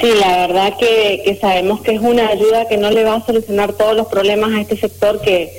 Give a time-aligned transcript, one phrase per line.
[0.00, 3.74] Sí, la verdad que, sabemos que es una ayuda que no le va a solucionar
[3.74, 5.52] todos los problemas a este sector que,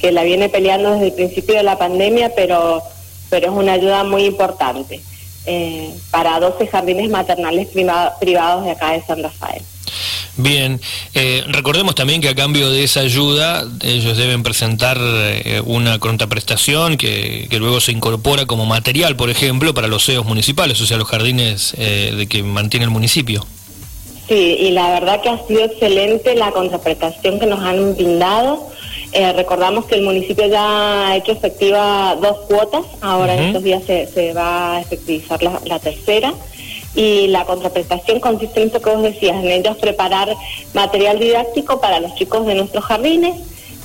[0.00, 2.80] que la viene peleando desde el principio de la pandemia, pero,
[3.28, 5.00] pero es una ayuda muy importante
[5.46, 9.62] eh, para 12 jardines maternales privados de acá de San Rafael.
[10.38, 10.80] Bien,
[11.14, 16.96] eh, recordemos también que a cambio de esa ayuda ellos deben presentar eh, una contraprestación
[16.96, 20.96] que, que, luego se incorpora como material, por ejemplo, para los CEOs municipales, o sea,
[20.96, 23.44] los jardines eh, de que mantiene el municipio.
[24.28, 28.70] Sí, y la verdad que ha sido excelente la contraprestación que nos han brindado.
[29.34, 34.06] recordamos que el municipio ya ha hecho efectiva dos cuotas, ahora en estos días se,
[34.06, 36.32] se, va a efectivizar la, la tercera
[36.98, 40.34] y la contraprestación consiste en esto que vos decías, en ellos preparar
[40.74, 43.36] material didáctico para los chicos de nuestros jardines.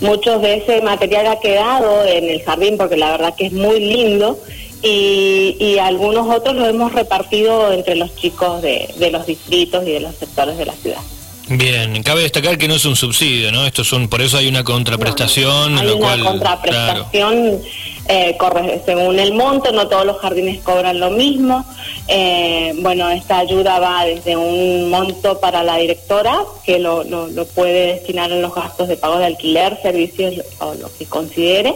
[0.02, 3.80] Muchos de ese material ha quedado en el jardín porque la verdad que es muy
[3.80, 4.40] lindo
[4.82, 10.16] y, algunos otros lo hemos repartido entre los chicos de, los distritos y de los
[10.16, 11.02] sectores de la ciudad.
[11.50, 13.66] Bien, cabe destacar que no es un subsidio, ¿no?
[13.66, 15.78] Esto es un, por eso hay una contraprestación.
[15.78, 17.62] hay una contraprestación
[18.10, 21.64] eh, corre según el monto, no todos los jardines cobran lo mismo.
[22.08, 27.94] Eh, bueno, esta ayuda va desde un monto para la directora, que lo, lo, puede
[27.94, 31.76] destinar en los gastos de pago de alquiler, servicios o lo que considere.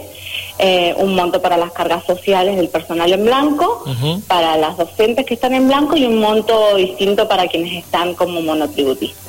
[0.58, 3.84] Eh, un monto para las cargas sociales del personal en blanco,
[4.26, 8.42] para las docentes que están en blanco y un monto distinto para quienes están como
[8.42, 9.27] monotributistas.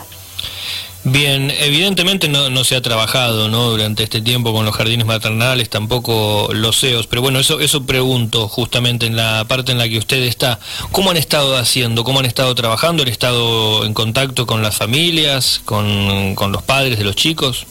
[1.05, 3.69] Bien, evidentemente no, se ha trabajado ¿no?
[3.69, 8.49] durante este tiempo con los jardines maternales, tampoco los CEOs, pero bueno, eso, eso pregunto
[8.49, 10.59] justamente en la parte en la que usted está.
[10.91, 12.03] ¿Cómo han estado haciendo?
[12.03, 13.03] ¿Cómo han estado trabajando?
[13.03, 17.65] ¿Han estado en contacto con las familias, con, con los padres de los chicos?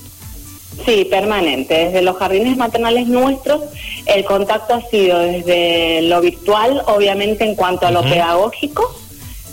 [0.87, 1.75] Sí, permanente.
[1.87, 3.63] Desde los jardines maternales nuestros,
[4.07, 8.99] el contacto ha sido desde lo virtual, obviamente en cuanto a lo pedagógico,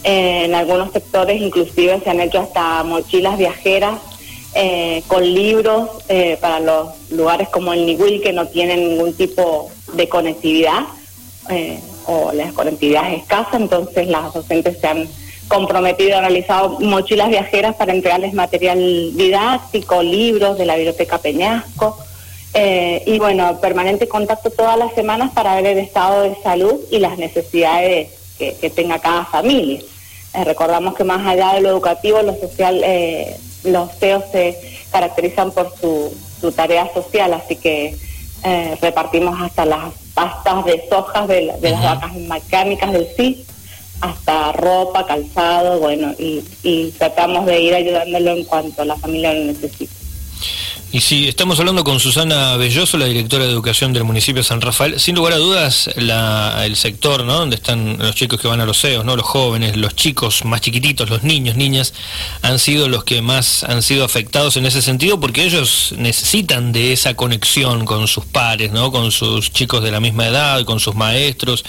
[0.08, 4.00] en algunos sectores inclusive se han hecho hasta mochilas viajeras
[4.54, 9.72] eh, con libros eh, para los lugares como el Niwil que no tienen ningún tipo
[9.94, 10.82] de conectividad
[11.50, 15.10] eh, o la conectividad es escasa, entonces las docentes se han
[15.48, 18.78] comprometido, han realizado mochilas viajeras para entregarles material
[19.18, 21.98] didáctico, libros de la Biblioteca Peñasco.
[22.54, 27.18] y bueno, permanente contacto todas las semanas para ver el estado de salud y las
[27.18, 29.82] necesidades que tenga cada familia.
[30.36, 34.60] Eh, recordamos que más allá de lo educativo, lo social, eh, los CEOs se
[34.92, 36.14] caracterizan por su,
[36.56, 37.98] tarea social, así que
[38.44, 43.48] eh, repartimos hasta las pastas de sojas de, las vacas mecánicas del CIS,
[44.00, 49.46] hasta ropa, calzado, bueno, y, y tratamos de ir ayudándolo en cuanto la familia lo
[49.46, 50.05] necesite.
[50.96, 54.62] Y si estamos hablando con Susana Belloso, la directora de educación del municipio de San
[54.62, 57.40] Rafael, sin lugar a dudas el sector, ¿no?
[57.40, 59.18] Donde están los chicos que van a los CEOs, ¿no?
[59.18, 61.94] Los jóvenes, los chicos más chiquititos, los niños, niñas,
[62.44, 66.94] han sido los que más han sido afectados en ese sentido porque ellos necesitan de
[66.94, 68.90] esa conexión con sus pares, ¿no?
[68.94, 71.66] Con sus chicos de la misma edad, con sus maestros,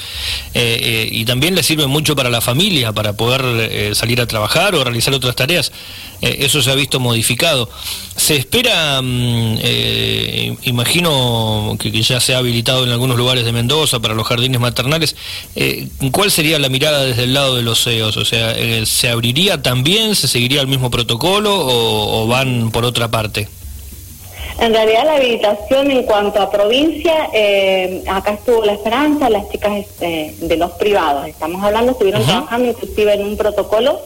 [0.54, 4.28] eh, eh, y también les sirve mucho para la familia, para poder eh, salir a
[4.28, 5.72] trabajar o realizar otras tareas.
[6.20, 7.68] eso se ha visto modificado.
[8.16, 9.15] Se espera Mm,
[9.62, 14.60] eh, imagino que, ya se ha habilitado en algunos lugares de Mendoza para los jardines
[14.60, 15.16] maternales.
[15.54, 18.16] Eh, ¿Cuál sería la mirada desde el lado de los CEOs?
[18.16, 20.14] O sea, eh, ¿se abriría también?
[20.14, 23.48] ¿Se seguiría el mismo protocolo o, van por otra parte?
[24.58, 27.28] En realidad la habilitación en cuanto a provincia,
[28.08, 33.22] acá estuvo la esperanza, las chicas de los privados, estamos hablando, estuvieron trabajando inclusive en
[33.22, 34.00] un protocolo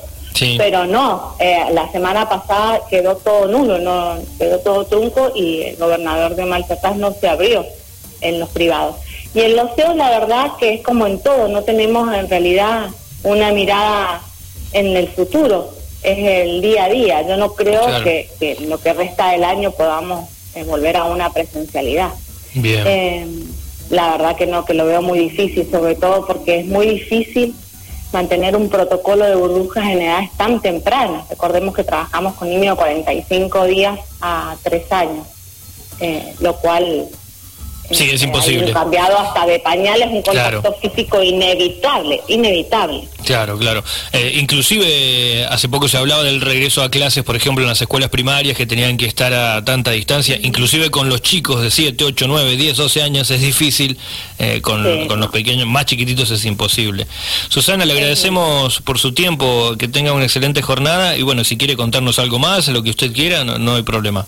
[0.56, 5.76] pero no, eh, la semana pasada quedó todo nulo, no quedó todo trunco y el
[5.76, 7.64] gobernador de Maltatás no se abrió
[8.20, 8.96] en los privados.
[9.34, 12.88] Y en los CEOs la verdad que es como en todo, no tenemos en realidad
[13.22, 14.22] una mirada
[14.72, 17.22] en el futuro, es el día a día.
[17.22, 22.10] Yo no creo que, lo que resta del año podamos eh, volver a una presencialidad.
[22.54, 23.26] Eh,
[23.90, 27.54] la verdad que no, que lo veo muy difícil, sobre todo porque es muy difícil
[28.12, 31.28] mantener un protocolo de burbujas en edades tan tempranas.
[31.28, 35.26] Recordemos que trabajamos con niños de 45 días a 3 años,
[36.00, 37.08] eh, lo cual
[37.90, 38.72] Sí, es imposible.
[38.72, 43.02] cambiado hasta de pañales, un contacto físico inevitable, inevitable.
[43.24, 43.82] Claro, claro.
[44.12, 48.10] Eh, inclusive hace poco se hablaba del regreso a clases, por ejemplo, en las escuelas
[48.10, 52.26] primarias que tenían que estar a tanta distancia, inclusive con los chicos de 7, 8,
[52.28, 53.98] 9, 10, 12 años es difícil,
[54.38, 57.06] eh, con, los pequeños, más chiquititos es imposible.
[57.48, 61.76] Susana, le agradecemos por su tiempo, que tenga una excelente jornada y bueno, si quiere
[61.76, 64.26] contarnos algo más, lo que usted quiera, no hay problema.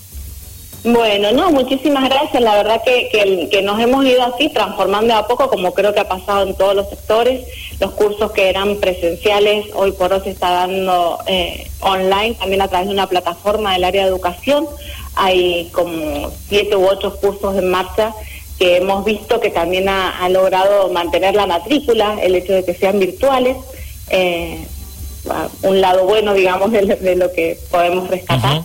[0.84, 2.42] Bueno, no, muchísimas gracias.
[2.42, 3.08] La verdad que,
[3.50, 6.74] que, nos hemos ido así transformando a poco, como creo que ha pasado en todos
[6.74, 7.46] los sectores.
[7.78, 12.68] Los cursos que eran presenciales, hoy por hoy se está dando eh, online, también a
[12.68, 14.66] través de una plataforma del área de educación.
[15.14, 18.12] Hay como siete u ocho cursos en marcha
[18.58, 22.98] que hemos visto que también ha, logrado mantener la matrícula, el hecho de que sean
[22.98, 23.56] virtuales.
[24.10, 24.66] Eh,
[25.62, 28.62] un lado bueno, digamos, de, lo que podemos rescatar.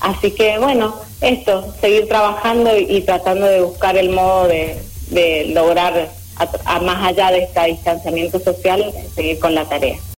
[0.00, 6.08] Así que bueno, esto, seguir trabajando y, tratando de buscar el modo de, lograr,
[6.64, 9.98] a, más allá de este distanciamiento social, seguir con la tarea.